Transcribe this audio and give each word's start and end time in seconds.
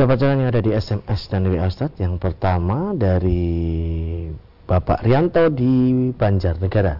Kita 0.00 0.08
bacakan 0.08 0.40
yang 0.40 0.48
ada 0.48 0.64
di 0.64 0.72
SMS 0.72 1.28
dan 1.28 1.44
WA 1.44 1.68
Ustaz. 1.68 1.92
Yang 2.00 2.24
pertama 2.24 2.96
dari 2.96 4.32
Bapak 4.64 5.04
Rianto 5.04 5.52
di 5.52 6.08
Banjarnegara. 6.16 6.96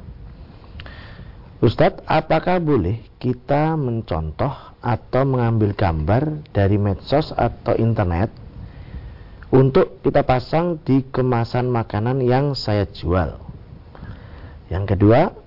Ustadz, 1.64 2.04
apakah 2.04 2.60
boleh 2.60 3.00
kita 3.16 3.72
mencontoh 3.80 4.52
atau 4.84 5.22
mengambil 5.24 5.72
gambar 5.72 6.44
dari 6.52 6.76
medsos 6.76 7.32
atau 7.32 7.72
internet 7.80 8.28
untuk 9.48 10.04
kita 10.04 10.20
pasang 10.20 10.76
di 10.84 11.00
kemasan 11.08 11.72
makanan 11.72 12.20
yang 12.20 12.52
saya 12.52 12.84
jual? 12.84 13.40
Yang 14.68 14.84
kedua, 14.92 15.39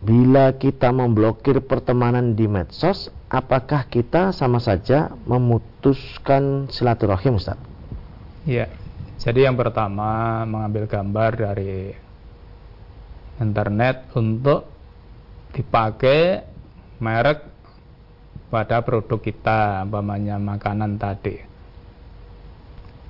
bila 0.00 0.56
kita 0.56 0.88
memblokir 0.88 1.60
pertemanan 1.60 2.32
di 2.32 2.48
medsos, 2.48 3.12
apakah 3.28 3.84
kita 3.84 4.32
sama 4.32 4.56
saja 4.56 5.12
memutuskan 5.28 6.72
silaturahim, 6.72 7.36
Ustaz? 7.36 7.60
Iya. 8.48 8.72
Jadi 9.20 9.44
yang 9.44 9.60
pertama 9.60 10.42
mengambil 10.48 10.88
gambar 10.88 11.30
dari 11.36 11.92
internet 13.36 14.08
untuk 14.16 14.64
dipakai 15.52 16.48
merek 17.04 17.44
pada 18.48 18.80
produk 18.80 19.20
kita, 19.20 19.84
umpamanya 19.84 20.40
makanan 20.40 20.96
tadi. 20.96 21.36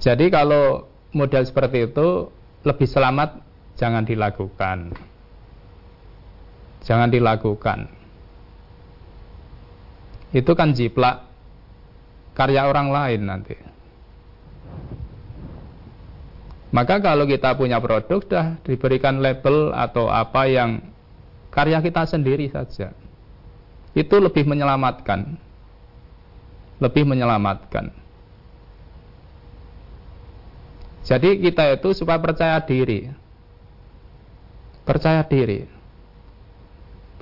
Jadi 0.03 0.27
kalau 0.35 0.91
model 1.15 1.47
seperti 1.47 1.93
itu 1.93 2.27
lebih 2.67 2.89
selamat 2.91 3.39
jangan 3.79 4.03
dilakukan. 4.03 5.10
Jangan 6.85 7.13
dilakukan. 7.13 7.89
Itu 10.31 10.55
kan 10.55 10.73
jiplak 10.73 11.27
karya 12.39 12.71
orang 12.71 12.89
lain 12.89 13.21
nanti. 13.27 13.57
Maka 16.71 17.03
kalau 17.03 17.27
kita 17.27 17.59
punya 17.59 17.83
produk 17.83 18.23
dah 18.23 18.47
diberikan 18.63 19.19
label 19.19 19.75
atau 19.75 20.07
apa 20.07 20.47
yang 20.47 20.79
karya 21.51 21.83
kita 21.83 22.07
sendiri 22.07 22.47
saja. 22.47 22.95
Itu 23.91 24.23
lebih 24.23 24.47
menyelamatkan. 24.47 25.35
Lebih 26.79 27.05
menyelamatkan. 27.11 27.91
Jadi 31.03 31.43
kita 31.43 31.75
itu 31.75 31.91
supaya 31.91 32.23
percaya 32.23 32.63
diri. 32.63 33.11
Percaya 34.87 35.27
diri. 35.27 35.80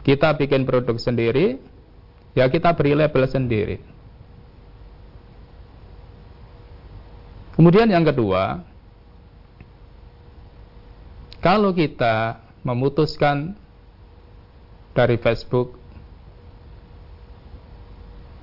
Kita 0.02 0.34
bikin 0.34 0.64
produk 0.64 0.96
sendiri, 0.96 1.58
ya 2.32 2.48
kita 2.48 2.72
beri 2.72 2.96
label 2.96 3.24
sendiri. 3.28 3.76
Kemudian 7.58 7.90
yang 7.90 8.06
kedua, 8.06 8.62
kalau 11.42 11.74
kita 11.74 12.38
memutuskan 12.62 13.54
dari 14.94 15.18
Facebook 15.18 15.78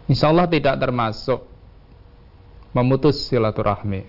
Insya 0.05 0.29
Allah 0.29 0.45
tidak 0.45 0.77
termasuk 0.77 1.41
memutus 2.71 3.25
silaturahmi 3.25 4.05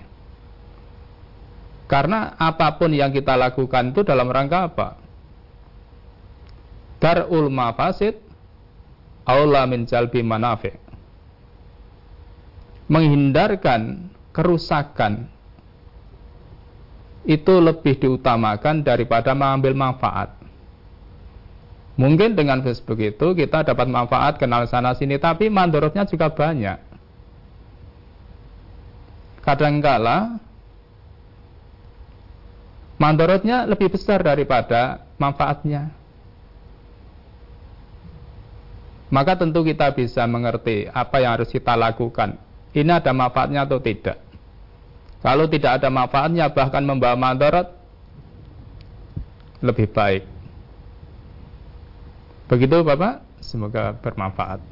karena 1.86 2.34
apa 2.34 2.74
pun 2.76 2.90
yang 2.90 3.14
kita 3.14 3.38
lakukan 3.38 3.94
itu 3.94 4.02
dalam 4.02 4.26
rangka 4.26 4.66
apa 4.66 4.88
darul 7.06 7.46
mafasid 7.46 8.18
aula 9.22 9.62
min 9.70 9.86
jalbi 9.86 10.26
manafi 10.26 10.74
menghindarkan 12.90 14.10
kerusakan 14.34 15.30
itu 17.26 17.54
lebih 17.62 17.94
diutamakan 18.02 18.82
daripada 18.82 19.34
mengambil 19.38 19.74
manfaat 19.74 20.34
Mungkin 21.96 22.36
dengan 22.36 22.60
Facebook 22.60 23.00
itu 23.00 23.32
kita 23.32 23.64
dapat 23.64 23.88
manfaat 23.88 24.36
kenal 24.36 24.68
sana 24.68 24.92
sini, 24.92 25.16
tapi 25.16 25.48
mandorotnya 25.48 26.04
juga 26.04 26.28
banyak. 26.28 26.76
Kadangkala 29.40 30.36
mandorotnya 33.00 33.64
lebih 33.64 33.96
besar 33.96 34.20
daripada 34.20 35.08
manfaatnya. 35.16 35.88
Maka 39.06 39.38
tentu 39.38 39.62
kita 39.62 39.94
bisa 39.94 40.26
mengerti 40.26 40.90
apa 40.90 41.22
yang 41.22 41.38
harus 41.38 41.50
kita 41.50 41.78
lakukan. 41.78 42.38
Ini 42.74 42.98
ada 42.98 43.14
manfaatnya 43.14 43.64
atau 43.64 43.78
tidak. 43.78 44.18
Kalau 45.22 45.46
tidak 45.46 45.80
ada 45.80 45.88
manfaatnya 45.88 46.50
bahkan 46.50 46.82
membawa 46.82 47.16
mandorot 47.18 47.72
lebih 49.64 49.88
baik 49.88 50.36
Begitu 52.46 52.86
Bapak, 52.86 53.26
semoga 53.42 53.90
bermanfaat. 53.98 54.62